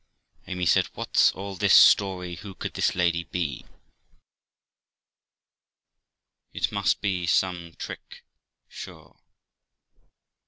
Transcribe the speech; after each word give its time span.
Amy 0.47 0.65
said, 0.65 0.87
'What's 0.95 1.31
all 1.33 1.53
this 1.53 1.75
story? 1.75 2.37
Who 2.37 2.55
could 2.55 2.73
this 2.73 2.95
lady 2.95 3.23
be? 3.25 3.67
It 6.51 6.71
must 6.71 7.01
be 7.01 7.27
some 7.27 7.75
trick, 7.77 8.23
sure.' 8.67 9.19